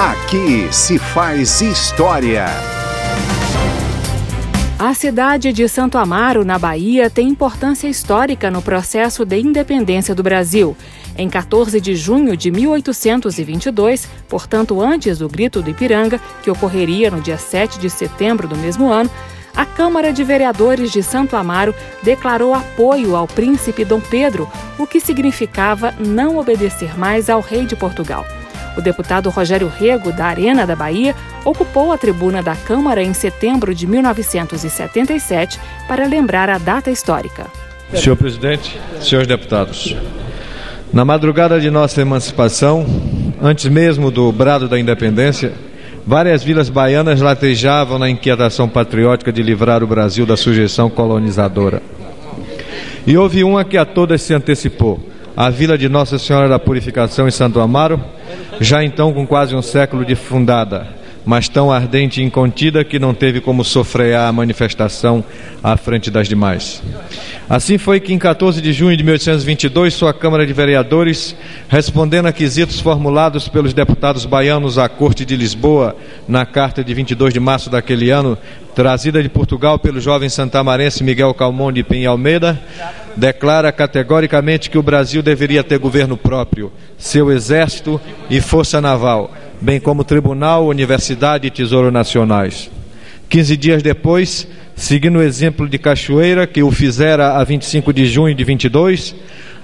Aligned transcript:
Aqui 0.00 0.66
se 0.72 0.98
faz 0.98 1.60
história. 1.60 2.46
A 4.78 4.94
cidade 4.94 5.52
de 5.52 5.68
Santo 5.68 5.98
Amaro, 5.98 6.42
na 6.42 6.58
Bahia, 6.58 7.10
tem 7.10 7.28
importância 7.28 7.86
histórica 7.86 8.50
no 8.50 8.62
processo 8.62 9.26
de 9.26 9.38
independência 9.38 10.14
do 10.14 10.22
Brasil. 10.22 10.74
Em 11.18 11.28
14 11.28 11.78
de 11.82 11.94
junho 11.96 12.34
de 12.34 12.50
1822, 12.50 14.08
portanto 14.26 14.80
antes 14.80 15.18
do 15.18 15.28
Grito 15.28 15.60
do 15.60 15.68
Ipiranga, 15.68 16.18
que 16.42 16.50
ocorreria 16.50 17.10
no 17.10 17.20
dia 17.20 17.36
7 17.36 17.78
de 17.78 17.90
setembro 17.90 18.48
do 18.48 18.56
mesmo 18.56 18.90
ano, 18.90 19.10
a 19.54 19.66
Câmara 19.66 20.14
de 20.14 20.24
Vereadores 20.24 20.90
de 20.90 21.02
Santo 21.02 21.36
Amaro 21.36 21.74
declarou 22.02 22.54
apoio 22.54 23.14
ao 23.14 23.26
príncipe 23.26 23.84
Dom 23.84 24.00
Pedro, 24.00 24.50
o 24.78 24.86
que 24.86 24.98
significava 24.98 25.94
não 25.98 26.38
obedecer 26.38 26.98
mais 26.98 27.28
ao 27.28 27.42
rei 27.42 27.66
de 27.66 27.76
Portugal. 27.76 28.24
O 28.80 28.82
deputado 28.82 29.28
Rogério 29.28 29.68
Rego, 29.68 30.10
da 30.10 30.24
Arena 30.24 30.66
da 30.66 30.74
Bahia, 30.74 31.14
ocupou 31.44 31.92
a 31.92 31.98
tribuna 31.98 32.42
da 32.42 32.56
Câmara 32.56 33.02
em 33.02 33.12
setembro 33.12 33.74
de 33.74 33.86
1977 33.86 35.60
para 35.86 36.06
lembrar 36.06 36.48
a 36.48 36.56
data 36.56 36.90
histórica. 36.90 37.44
Senhor 37.94 38.16
presidente, 38.16 38.80
senhores 38.98 39.28
deputados, 39.28 39.94
na 40.90 41.04
madrugada 41.04 41.60
de 41.60 41.70
nossa 41.70 42.00
emancipação, 42.00 42.86
antes 43.42 43.66
mesmo 43.66 44.10
do 44.10 44.32
brado 44.32 44.66
da 44.66 44.80
independência, 44.80 45.52
várias 46.06 46.42
vilas 46.42 46.70
baianas 46.70 47.20
latejavam 47.20 47.98
na 47.98 48.08
inquietação 48.08 48.66
patriótica 48.66 49.30
de 49.30 49.42
livrar 49.42 49.84
o 49.84 49.86
Brasil 49.86 50.24
da 50.24 50.38
sujeição 50.38 50.88
colonizadora. 50.88 51.82
E 53.06 53.14
houve 53.14 53.44
uma 53.44 53.62
que 53.62 53.76
a 53.76 53.84
todas 53.84 54.22
se 54.22 54.32
antecipou 54.32 54.98
a 55.36 55.48
vila 55.50 55.78
de 55.78 55.88
Nossa 55.88 56.18
Senhora 56.18 56.48
da 56.48 56.58
Purificação 56.58 57.28
em 57.28 57.30
Santo 57.30 57.60
Amaro, 57.60 58.02
já 58.60 58.82
então 58.82 59.12
com 59.12 59.26
quase 59.26 59.54
um 59.54 59.62
século 59.62 60.04
de 60.04 60.14
fundada, 60.14 60.88
mas 61.24 61.48
tão 61.48 61.70
ardente 61.70 62.20
e 62.20 62.24
incontida 62.24 62.84
que 62.84 62.98
não 62.98 63.14
teve 63.14 63.40
como 63.40 63.64
sofrear 63.64 64.28
a 64.28 64.32
manifestação 64.32 65.24
à 65.62 65.76
frente 65.76 66.10
das 66.10 66.28
demais. 66.28 66.82
Assim 67.48 67.78
foi 67.78 68.00
que, 68.00 68.12
em 68.12 68.18
14 68.18 68.60
de 68.60 68.72
junho 68.72 68.96
de 68.96 69.02
1822, 69.02 69.92
sua 69.92 70.14
Câmara 70.14 70.46
de 70.46 70.52
Vereadores, 70.52 71.34
respondendo 71.68 72.26
a 72.26 72.32
quesitos 72.32 72.80
formulados 72.80 73.48
pelos 73.48 73.74
deputados 73.74 74.24
baianos 74.24 74.78
à 74.78 74.88
Corte 74.88 75.24
de 75.24 75.36
Lisboa, 75.36 75.96
na 76.28 76.46
carta 76.46 76.82
de 76.82 76.94
22 76.94 77.34
de 77.34 77.40
março 77.40 77.68
daquele 77.68 78.10
ano, 78.10 78.38
trazida 78.74 79.22
de 79.22 79.28
Portugal 79.28 79.78
pelo 79.78 80.00
jovem 80.00 80.28
santamarense 80.28 81.02
Miguel 81.02 81.34
Calmon 81.34 81.72
de 81.72 81.82
Penha 81.82 82.10
Almeida, 82.10 82.58
declara 83.20 83.70
categoricamente 83.70 84.70
que 84.70 84.78
o 84.78 84.82
Brasil 84.82 85.22
deveria 85.22 85.62
ter 85.62 85.78
governo 85.78 86.16
próprio, 86.16 86.72
seu 86.96 87.30
exército 87.30 88.00
e 88.30 88.40
força 88.40 88.80
naval, 88.80 89.30
bem 89.60 89.78
como 89.78 90.02
tribunal, 90.02 90.66
universidade 90.66 91.46
e 91.46 91.50
tesouro 91.50 91.90
nacionais. 91.90 92.70
Quinze 93.28 93.58
dias 93.58 93.82
depois, 93.82 94.48
seguindo 94.74 95.18
o 95.18 95.22
exemplo 95.22 95.68
de 95.68 95.78
Cachoeira, 95.78 96.46
que 96.46 96.62
o 96.62 96.70
fizera 96.70 97.36
a 97.36 97.44
25 97.44 97.92
de 97.92 98.06
junho 98.06 98.34
de 98.34 98.42
22, 98.42 99.14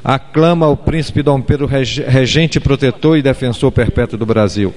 aclama 0.05 0.69
o 0.69 0.77
príncipe 0.77 1.23
Dom 1.23 1.41
Pedro 1.41 1.67
regente, 1.67 2.61
protetor 2.61 3.17
e 3.17 3.23
defensor 3.23 3.73
perpétuo 3.73 4.19
do 4.19 4.27
Brasil. 4.27 4.75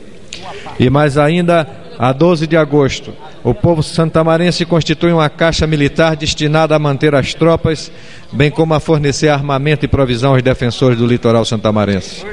E 0.79 0.89
mais 0.89 1.17
ainda, 1.17 1.67
a 1.99 2.13
12 2.13 2.47
de 2.47 2.55
agosto, 2.55 3.13
o 3.43 3.53
povo 3.53 3.83
santamarense 3.83 4.65
constitui 4.65 5.11
uma 5.11 5.29
caixa 5.29 5.67
militar 5.67 6.15
destinada 6.15 6.73
a 6.73 6.79
manter 6.79 7.13
as 7.13 7.33
tropas, 7.33 7.91
bem 8.31 8.49
como 8.49 8.73
a 8.73 8.79
fornecer 8.79 9.27
armamento 9.27 9.83
e 9.83 9.87
provisão 9.89 10.31
aos 10.31 10.41
defensores 10.41 10.97
do 10.97 11.05
litoral 11.05 11.43
santamarense. 11.43 12.25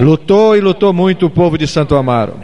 Lutou 0.00 0.56
e 0.56 0.60
lutou 0.62 0.90
muito 0.90 1.26
o 1.26 1.30
povo 1.30 1.58
de 1.58 1.66
Santo 1.66 1.94
Amaro. 1.94 2.34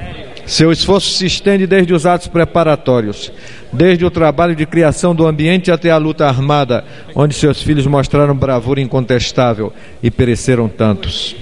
Seu 0.44 0.70
esforço 0.70 1.08
se 1.08 1.24
estende 1.24 1.66
desde 1.66 1.94
os 1.94 2.04
atos 2.04 2.28
preparatórios, 2.28 3.32
desde 3.72 4.04
o 4.04 4.10
trabalho 4.10 4.54
de 4.54 4.66
criação 4.66 5.14
do 5.14 5.26
ambiente 5.26 5.72
até 5.72 5.90
a 5.90 5.96
luta 5.96 6.26
armada, 6.26 6.84
onde 7.14 7.34
seus 7.34 7.62
filhos 7.62 7.86
mostraram 7.86 8.36
bravura 8.36 8.82
incontestável 8.82 9.72
e 10.02 10.10
pereceram 10.10 10.68
tantos. 10.68 11.34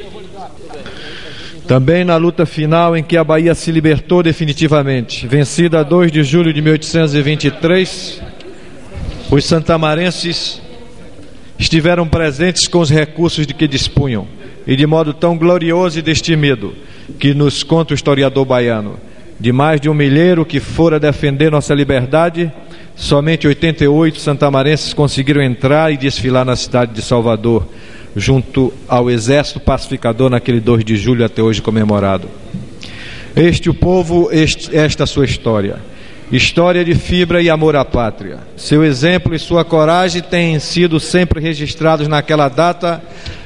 Também 1.67 2.05
na 2.05 2.17
luta 2.17 2.45
final 2.45 2.95
em 2.95 3.03
que 3.03 3.17
a 3.17 3.25
Bahia 3.25 3.55
se 3.55 3.73
libertou 3.73 4.23
definitivamente, 4.23 5.27
vencida 5.27 5.81
a 5.81 5.83
2 5.83 6.13
de 6.13 6.23
julho 6.23 6.53
de 6.53 6.61
1823, 6.61 8.23
os 9.31 9.45
santamarenses 9.47 10.61
estiveram 11.59 12.07
presentes 12.07 12.69
com 12.69 12.81
os 12.81 12.91
recursos 12.91 13.47
de 13.47 13.55
que 13.55 13.67
dispunham, 13.67 14.27
e 14.67 14.77
de 14.77 14.87
modo 14.87 15.15
tão 15.15 15.39
glorioso 15.39 15.99
e 15.99 16.03
destemido, 16.03 16.75
que 17.19 17.33
nos 17.33 17.63
conta 17.63 17.93
o 17.93 17.95
historiador 17.95 18.45
baiano. 18.45 18.99
De 19.41 19.51
mais 19.51 19.81
de 19.81 19.89
um 19.89 19.95
milheiro 19.95 20.45
que 20.45 20.61
fora 20.61 21.01
defender 21.01 21.51
nossa 21.51 21.75
liberdade, 21.75 22.53
somente 22.95 23.49
88 23.49 24.21
santamarenses 24.21 24.93
conseguiram 24.93 25.43
entrar 25.43 25.91
e 25.91 25.97
desfilar 25.97 26.45
na 26.45 26.57
cidade 26.57 26.93
de 26.93 27.01
Salvador, 27.01 27.67
junto 28.17 28.73
ao 28.89 29.11
exército 29.11 29.61
pacificador 29.61 30.31
naquele 30.31 30.61
2 30.61 30.85
de 30.85 30.97
julho 30.97 31.25
até 31.25 31.43
hoje 31.43 31.61
comemorado. 31.61 32.29
Este 33.35 33.69
o 33.69 33.75
povo, 33.75 34.29
este, 34.31 34.75
esta 34.77 35.07
sua 35.07 35.25
história. 35.25 35.79
História 36.31 36.85
de 36.85 36.95
fibra 36.95 37.43
e 37.43 37.51
amor 37.51 37.77
à 37.77 37.85
pátria. 37.85 38.39
Seu 38.57 38.85
exemplo 38.85 39.35
e 39.35 39.39
sua 39.39 39.65
coragem 39.65 40.23
têm 40.23 40.59
sido 40.59 40.99
sempre 40.99 41.41
registrados 41.41 42.09
naquela 42.09 42.49
data, 42.49 43.03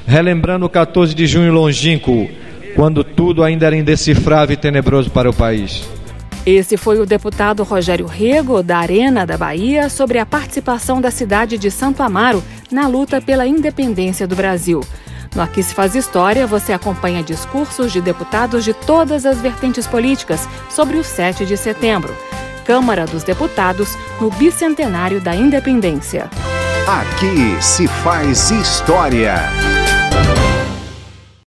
relembrando 0.06 0.66
o 0.66 0.70
14 0.70 1.14
de 1.14 1.26
junho 1.26 1.52
longínquo, 1.52 2.28
quando 2.76 3.02
tudo 3.02 3.42
ainda 3.42 3.66
era 3.66 3.76
indecifrável 3.76 4.54
e 4.54 4.56
tenebroso 4.56 5.10
para 5.10 5.28
o 5.28 5.34
país. 5.34 5.97
Esse 6.47 6.76
foi 6.76 6.99
o 6.99 7.06
deputado 7.06 7.62
Rogério 7.62 8.06
Rego, 8.06 8.62
da 8.62 8.78
Arena 8.78 9.26
da 9.26 9.37
Bahia, 9.37 9.88
sobre 9.88 10.19
a 10.19 10.26
participação 10.26 11.00
da 11.00 11.10
cidade 11.10 11.59
de 11.59 11.71
Santo 11.71 12.03
Amaro 12.03 12.43
na 12.71 12.87
luta 12.87 13.21
pela 13.21 13.47
independência 13.47 14.26
do 14.26 14.34
Brasil. 14.34 14.82
No 15.34 15.43
Aqui 15.43 15.62
se 15.62 15.75
faz 15.75 15.94
história, 15.94 16.47
você 16.47 16.72
acompanha 16.72 17.22
discursos 17.22 17.93
de 17.93 18.00
deputados 18.00 18.65
de 18.65 18.72
todas 18.72 19.27
as 19.27 19.38
vertentes 19.38 19.87
políticas 19.87 20.48
sobre 20.71 20.97
o 20.97 21.04
7 21.04 21.44
de 21.44 21.56
setembro. 21.56 22.15
Câmara 22.65 23.06
dos 23.06 23.22
Deputados, 23.22 23.97
no 24.21 24.31
bicentenário 24.31 25.21
da 25.21 25.34
independência. 25.34 26.31
Aqui 26.87 27.62
se 27.62 27.87
faz 27.87 28.50
história. 28.50 29.37